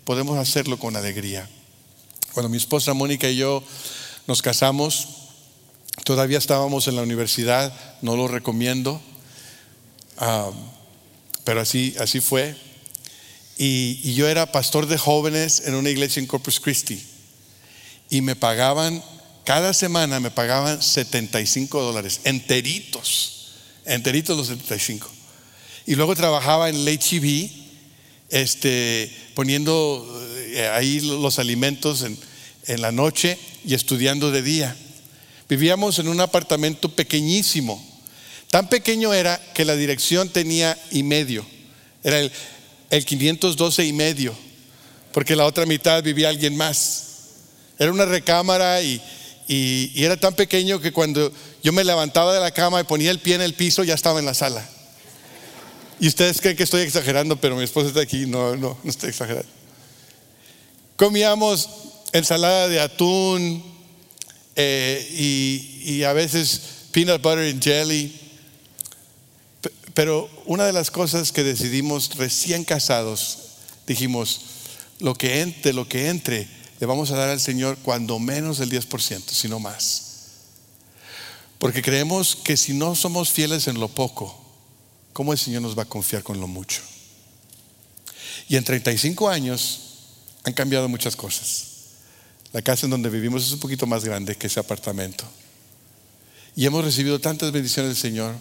[0.04, 1.48] podemos hacerlo con alegría.
[2.32, 3.62] Cuando mi esposa Mónica y yo
[4.26, 5.08] nos casamos,
[6.04, 9.00] todavía estábamos en la universidad, no lo recomiendo,
[10.18, 10.50] ah,
[11.48, 12.54] pero así, así fue.
[13.56, 17.02] Y, yo era pastor de jóvenes en una iglesia en Corpus Christi.
[18.10, 19.02] Y me pagaban,
[19.46, 23.54] cada semana me pagaban 75 dólares, enteritos,
[23.86, 25.08] enteritos los 75.
[25.86, 27.50] Y luego trabajaba en el HEB,
[28.28, 30.06] este, poniendo
[30.50, 32.18] eh, ahí los alimentos en,
[32.66, 34.76] en la noche y estudiando de día.
[35.48, 37.82] Vivíamos en un apartamento pequeñísimo.
[38.50, 41.44] Tan pequeño era que la dirección tenía y medio.
[42.02, 42.32] Era el,
[42.90, 44.34] el 512 y medio,
[45.12, 47.08] porque la otra mitad vivía alguien más.
[47.78, 49.00] Era una recámara y,
[49.94, 51.32] era tan pequeño que cuando
[51.62, 54.18] yo me levantaba de la cama y ponía el pie en el piso, ya estaba
[54.18, 54.68] en la sala.
[56.00, 59.08] Y ustedes creen que estoy exagerando, pero mi esposa está aquí, no, no, no estoy
[59.10, 59.50] exagerando.
[60.96, 61.68] Comíamos
[62.12, 63.64] ensalada de atún
[64.54, 66.60] eh, y, y, a veces
[66.92, 68.12] peanut butter and jelly.
[69.98, 73.38] Pero una de las cosas que decidimos recién casados,
[73.84, 74.42] dijimos,
[75.00, 76.46] lo que entre, lo que entre,
[76.78, 80.04] le vamos a dar al Señor cuando menos del 10%, sino más.
[81.58, 84.40] Porque creemos que si no somos fieles en lo poco,
[85.12, 86.80] ¿cómo el Señor nos va a confiar con lo mucho?
[88.48, 89.80] Y en 35 años
[90.44, 91.64] han cambiado muchas cosas.
[92.52, 95.24] La casa en donde vivimos es un poquito más grande que ese apartamento.
[96.54, 98.36] Y hemos recibido tantas bendiciones del Señor.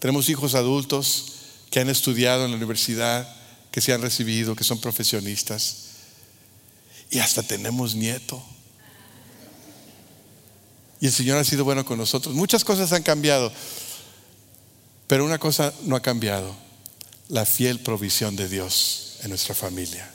[0.00, 1.26] Tenemos hijos adultos
[1.70, 3.32] que han estudiado en la universidad,
[3.70, 5.76] que se han recibido, que son profesionistas.
[7.10, 8.42] Y hasta tenemos nieto.
[11.00, 12.34] Y el Señor ha sido bueno con nosotros.
[12.34, 13.52] Muchas cosas han cambiado,
[15.06, 16.54] pero una cosa no ha cambiado,
[17.28, 20.10] la fiel provisión de Dios en nuestra familia.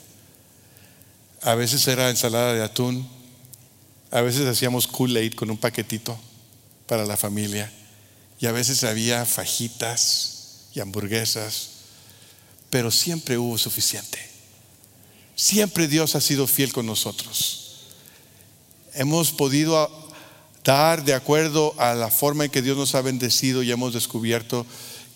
[1.42, 3.08] A veces era ensalada de atún,
[4.10, 6.18] a veces hacíamos Kool-Aid con un paquetito
[6.86, 7.72] para la familia.
[8.38, 11.70] Y a veces había fajitas y hamburguesas.
[12.70, 14.18] Pero siempre hubo suficiente.
[15.34, 17.84] Siempre Dios ha sido fiel con nosotros.
[18.94, 19.90] Hemos podido
[20.64, 24.66] dar de acuerdo a la forma en que Dios nos ha bendecido y hemos descubierto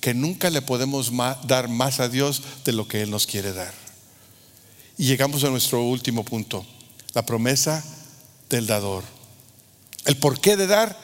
[0.00, 1.12] que nunca le podemos
[1.46, 3.74] dar más a Dios de lo que Él nos quiere dar.
[4.96, 6.64] Y llegamos a nuestro último punto,
[7.14, 7.82] la promesa
[8.48, 9.02] del dador.
[10.04, 10.96] El porqué de dar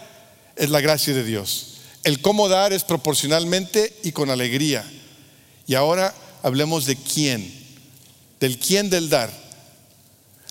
[0.56, 1.75] es la gracia de Dios.
[2.06, 4.88] El cómo dar es proporcionalmente y con alegría.
[5.66, 6.14] Y ahora
[6.44, 7.52] hablemos de quién,
[8.38, 9.28] del quién del dar.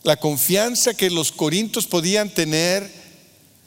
[0.04, 2.92] La confianza que los corintios podían tener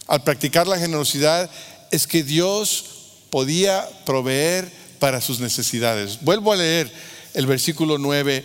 [0.07, 1.49] al practicar la generosidad
[1.91, 2.85] es que Dios
[3.31, 6.19] podía proveer para sus necesidades.
[6.21, 6.93] Vuelvo a leer
[7.33, 8.45] el versículo 9,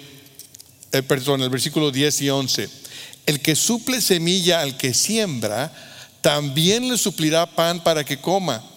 [0.94, 2.70] eh, perdón, el versículo 10 y 11.
[3.26, 5.70] El que suple semilla al que siembra,
[6.22, 8.70] también le suplirá pan para que coma.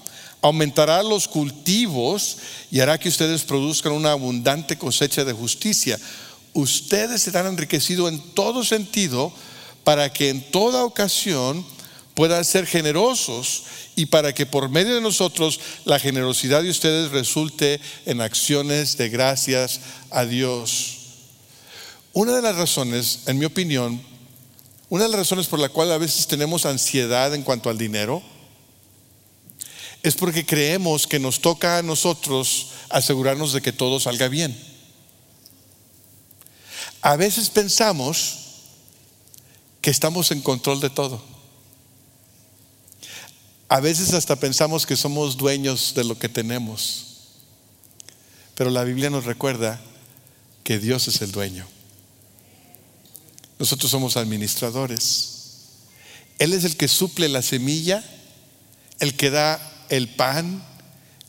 [0.46, 2.36] Aumentará los cultivos
[2.70, 5.98] y hará que ustedes produzcan una abundante cosecha de justicia.
[6.52, 9.32] Ustedes serán enriquecidos en todo sentido
[9.82, 11.66] para que en toda ocasión
[12.14, 13.64] puedan ser generosos
[13.96, 19.08] y para que por medio de nosotros la generosidad de ustedes resulte en acciones de
[19.08, 19.80] gracias
[20.10, 20.98] a Dios.
[22.12, 24.00] Una de las razones, en mi opinión,
[24.88, 28.22] Una de las razones por la cual a veces tenemos ansiedad en cuanto al dinero
[30.06, 34.56] es porque creemos que nos toca a nosotros asegurarnos de que todo salga bien.
[37.02, 38.38] A veces pensamos
[39.80, 41.20] que estamos en control de todo.
[43.66, 47.06] A veces hasta pensamos que somos dueños de lo que tenemos.
[48.54, 49.80] Pero la Biblia nos recuerda
[50.62, 51.66] que Dios es el dueño.
[53.58, 55.32] Nosotros somos administradores.
[56.38, 58.04] Él es el que suple la semilla,
[59.00, 60.62] el que da el pan,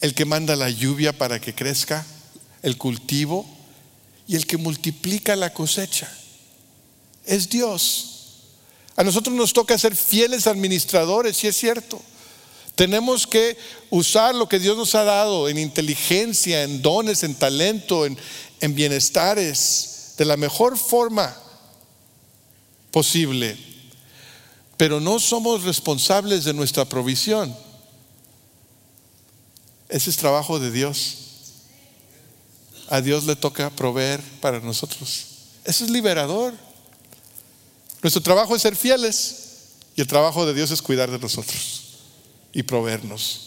[0.01, 2.05] el que manda la lluvia para que crezca,
[2.61, 3.45] el cultivo
[4.27, 6.11] y el que multiplica la cosecha.
[7.25, 8.13] Es Dios.
[8.95, 12.01] A nosotros nos toca ser fieles administradores, si es cierto.
[12.75, 13.57] Tenemos que
[13.89, 18.17] usar lo que Dios nos ha dado en inteligencia, en dones, en talento, en,
[18.59, 21.35] en bienestares, de la mejor forma
[22.91, 23.57] posible.
[24.77, 27.55] Pero no somos responsables de nuestra provisión.
[29.89, 31.17] Ese es trabajo de Dios.
[32.89, 35.25] A Dios le toca proveer para nosotros.
[35.63, 36.53] Eso es liberador.
[38.01, 39.47] Nuestro trabajo es ser fieles
[39.95, 41.99] y el trabajo de Dios es cuidar de nosotros
[42.53, 43.46] y proveernos.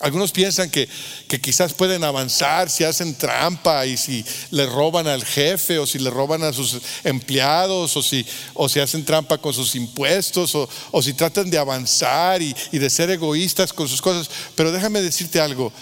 [0.00, 0.88] Algunos piensan que,
[1.26, 5.98] que, quizás pueden avanzar si hacen trampa y si le roban al jefe o si
[5.98, 10.68] le roban a sus empleados o si, o si hacen trampa con sus impuestos o,
[10.90, 14.28] o si tratan de avanzar y, y de ser egoístas con sus cosas.
[14.54, 15.72] Pero déjame decirte algo,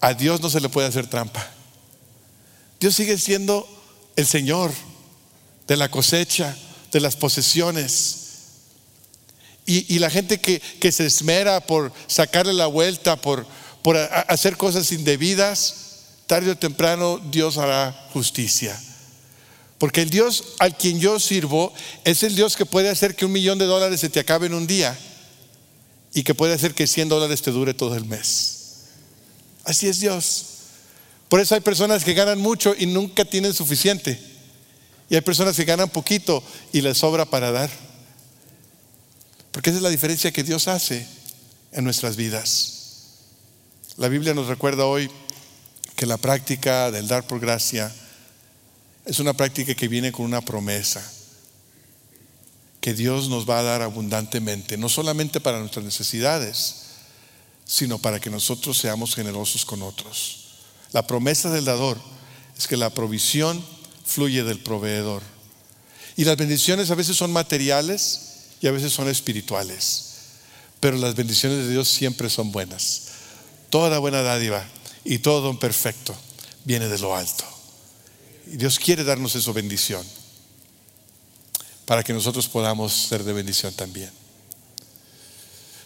[0.00, 1.50] a Dios no se le puede hacer trampa.
[2.78, 3.66] Dios sigue siendo
[4.14, 4.70] el Señor
[5.66, 6.56] de la cosecha,
[6.92, 8.25] de las posesiones.
[9.66, 13.44] Y, la gente que, se esmera por sacarle la vuelta, por,
[13.82, 15.74] por hacer cosas indebidas,
[16.26, 18.80] tarde o temprano Dios hará justicia.
[19.78, 21.72] Porque el Dios al quien yo sirvo
[22.04, 24.54] es el Dios que puede hacer que un millón de dólares se te acabe en
[24.54, 24.96] un día
[26.14, 28.56] y que puede hacer que 100 dólares te dure todo el mes.
[29.64, 30.44] Así es Dios.
[31.28, 34.18] Por eso hay personas que ganan mucho y nunca tienen suficiente.
[35.10, 37.70] Y hay personas que ganan poquito y les sobra para dar.
[39.56, 41.08] Porque esa es la diferencia que Dios hace
[41.72, 42.72] en nuestras vidas.
[43.96, 45.10] La Biblia nos recuerda hoy
[45.96, 47.90] que la práctica del dar por gracia
[49.06, 51.02] es una práctica que viene con una promesa,
[52.82, 56.74] que Dios nos va a dar abundantemente, no solamente para nuestras necesidades,
[57.64, 60.48] sino para que nosotros seamos generosos con otros.
[60.92, 61.98] La promesa del dador
[62.58, 63.64] es que la provisión
[64.04, 65.22] fluye del proveedor.
[66.14, 68.25] Y las bendiciones a veces son materiales,
[68.68, 70.02] a veces son espirituales.
[70.80, 73.08] Pero las bendiciones de Dios siempre son buenas.
[73.70, 74.64] Toda buena dádiva
[75.04, 76.14] y todo don perfecto
[76.64, 77.44] viene de lo alto.
[78.46, 80.04] Y Dios quiere darnos esa bendición
[81.86, 84.10] para que nosotros podamos ser de bendición también.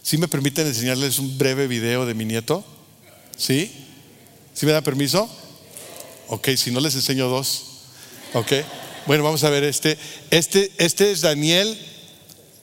[0.02, 2.64] Si me permiten enseñarles un breve video de mi nieto,
[3.36, 3.70] ¿sí?
[4.54, 5.30] ¿Sí me da permiso?
[6.28, 7.62] Ok, si no les enseño dos.
[8.34, 8.52] Ok.
[9.06, 9.98] Bueno, vamos a ver este.
[10.30, 11.78] Este, este es Daniel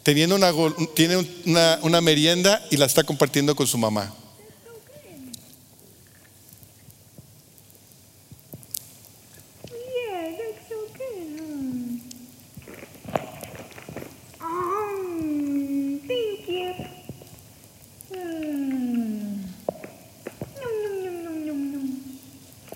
[0.08, 0.54] teniendo una,
[0.96, 4.14] tiene una, una merienda y la está compartiendo con su mamá.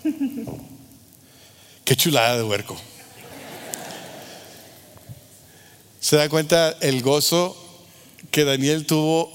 [1.86, 2.76] Qué chulada de huerco.
[6.12, 7.56] ¿Se da cuenta el gozo
[8.32, 9.32] que Daniel tuvo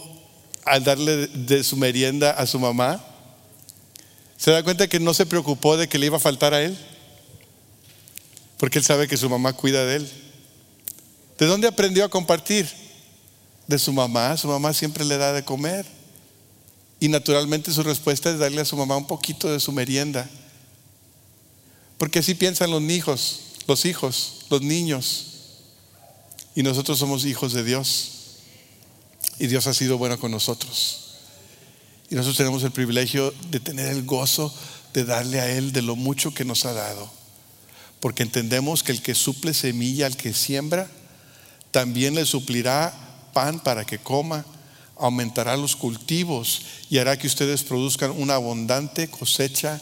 [0.66, 3.02] al darle de su merienda a su mamá?
[4.36, 6.76] ¿Se da cuenta que no se preocupó de que le iba a faltar a él?
[8.58, 10.10] Porque él sabe que su mamá cuida de él.
[11.38, 12.68] ¿De dónde aprendió a compartir?
[13.66, 14.36] De su mamá.
[14.36, 15.86] Su mamá siempre le da de comer.
[17.00, 20.28] Y naturalmente su respuesta es darle a su mamá un poquito de su merienda.
[21.96, 25.35] Porque así piensan los hijos, los hijos, los niños.
[26.56, 28.12] Y nosotros somos hijos de Dios.
[29.38, 31.02] Y Dios ha sido bueno con nosotros.
[32.10, 34.52] Y nosotros tenemos el privilegio de tener el gozo
[34.94, 37.10] de darle a Él de lo mucho que nos ha dado.
[38.00, 40.90] Porque entendemos que el que suple semilla al que siembra,
[41.72, 42.94] también le suplirá
[43.34, 44.46] pan para que coma,
[44.96, 49.78] aumentará los cultivos y hará que ustedes produzcan una abundante cosecha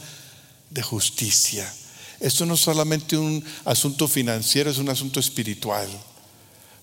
[0.70, 1.72] de justicia.
[2.18, 5.88] Esto no es solamente un asunto financiero, es un asunto espiritual.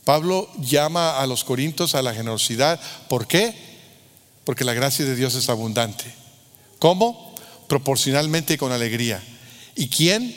[0.05, 2.79] Pablo llama a los corintios a la generosidad.
[3.07, 3.55] ¿Por qué?
[4.43, 6.05] Porque la gracia de Dios es abundante.
[6.79, 7.35] ¿Cómo?
[7.67, 9.23] Proporcionalmente y con alegría.
[9.75, 10.35] ¿Y quién?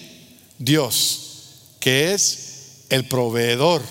[0.59, 1.21] Dios,
[1.81, 3.83] que es el proveedor,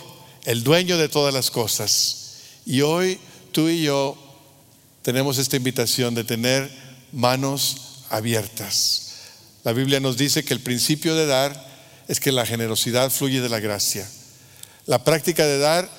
[0.45, 2.35] el dueño de todas las cosas.
[2.65, 3.19] Y hoy
[3.51, 4.17] tú y yo
[5.01, 6.71] tenemos esta invitación de tener
[7.11, 9.13] manos abiertas.
[9.63, 11.73] La Biblia nos dice que el principio de dar
[12.07, 14.07] es que la generosidad fluye de la gracia.
[14.85, 15.89] La práctica de dar,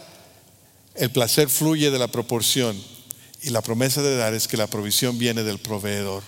[0.94, 2.80] el placer fluye de la proporción.
[3.42, 6.22] Y la promesa de dar es que la provisión viene del proveedor.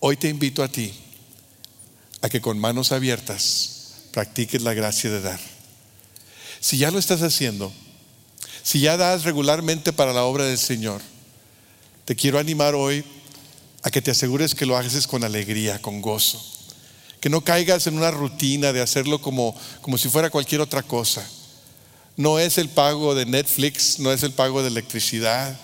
[0.00, 0.92] Hoy te invito a ti
[2.20, 5.40] a que con manos abiertas practiques la gracia de dar.
[6.60, 7.72] Si ya lo estás haciendo,
[8.62, 11.00] si ya das regularmente para la obra del Señor,
[12.04, 13.04] te quiero animar hoy
[13.82, 16.44] a que te asegures que lo haces con alegría, con gozo.
[17.20, 21.24] Que no caigas en una rutina de hacerlo como, como si fuera cualquier otra cosa.
[22.16, 25.58] No es el pago de Netflix, no es el pago de electricidad,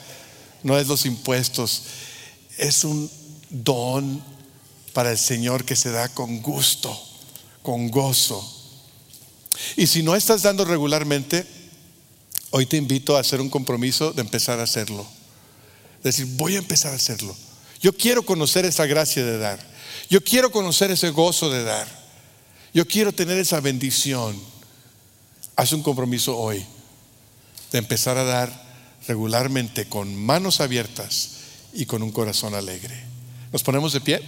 [0.62, 1.82] no es los impuestos.
[2.56, 3.10] Es un
[3.50, 4.22] don
[4.92, 6.98] para el Señor que se da con gusto,
[7.62, 8.42] con gozo.
[9.76, 11.46] Y si no estás dando regularmente,
[12.50, 15.06] hoy te invito a hacer un compromiso de empezar a hacerlo.
[16.02, 17.36] Decir, voy a empezar a hacerlo.
[17.80, 19.58] Yo quiero conocer esa gracia de dar.
[20.08, 21.86] Yo quiero conocer ese gozo de dar.
[22.72, 24.40] Yo quiero tener esa bendición.
[25.58, 26.64] Haz un compromiso hoy
[27.72, 28.62] de empezar a dar
[29.08, 31.30] regularmente con manos abiertas
[31.72, 32.94] y con un corazón alegre.
[33.52, 34.20] ¿Nos ponemos de pie?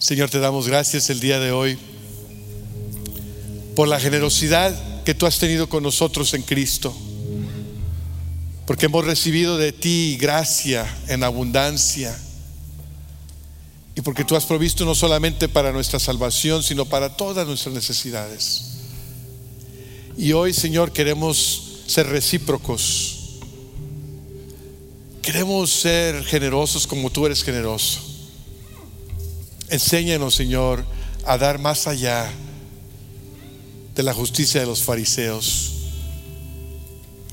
[0.00, 1.78] Señor, te damos gracias el día de hoy
[3.76, 6.92] por la generosidad que tú has tenido con nosotros en Cristo,
[8.66, 12.18] porque hemos recibido de ti gracia en abundancia
[13.96, 18.72] y porque tú has provisto no solamente para nuestra salvación, sino para todas nuestras necesidades.
[20.16, 23.40] Y hoy, Señor, queremos ser recíprocos.
[25.22, 28.00] Queremos ser generosos como tú eres generoso.
[29.68, 30.84] Enséñanos, Señor,
[31.24, 32.30] a dar más allá
[33.94, 35.72] de la justicia de los fariseos,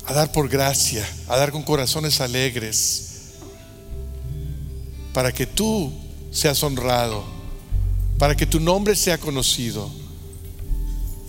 [0.06, 3.08] a dar por gracia, a dar con corazones alegres,
[5.12, 5.92] para que tú
[6.32, 7.22] seas honrado,
[8.18, 9.88] para que tu nombre sea conocido,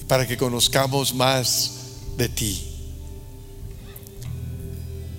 [0.08, 1.74] para que conozcamos más
[2.18, 2.64] de ti.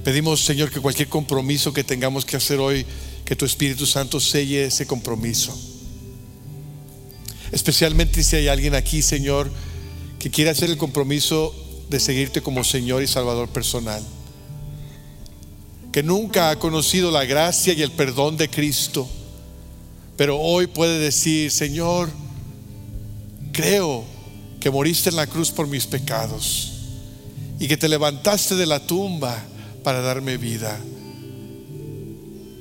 [0.02, 2.84] Pedimos, Señor, que cualquier compromiso que tengamos que hacer hoy,
[3.24, 5.56] que tu Espíritu Santo selle ese compromiso
[7.54, 9.48] Especialmente si hay alguien aquí, Señor,
[10.18, 11.54] que quiere hacer el compromiso
[11.88, 14.02] de seguirte como Señor y Salvador personal.
[15.92, 19.08] Que nunca ha conocido la gracia y el perdón de Cristo.
[20.16, 22.10] Pero hoy puede decir, Señor,
[23.52, 24.04] creo
[24.60, 26.72] que moriste en la cruz por mis pecados
[27.58, 29.42] y que te levantaste de la tumba
[29.82, 30.78] para darme vida.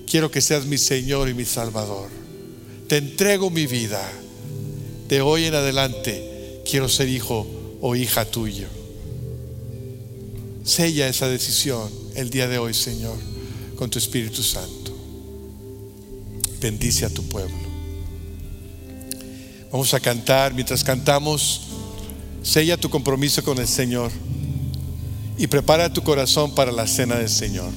[0.08, 2.10] Quiero que seas mi Señor y mi Salvador.
[2.88, 4.02] Te entrego mi vida
[5.08, 7.46] de hoy en adelante quiero ser hijo
[7.82, 8.68] o hija tuyo.
[10.64, 13.18] Sella esa decisión el día de hoy, Señor,
[13.76, 14.83] con tu Espíritu Santo.
[16.64, 17.54] Bendice a tu pueblo.
[19.70, 20.54] Vamos a cantar.
[20.54, 21.68] Mientras cantamos,
[22.42, 24.12] sella tu compromiso con el Señor
[25.38, 27.70] y prepara tu corazón para la cena del Señor.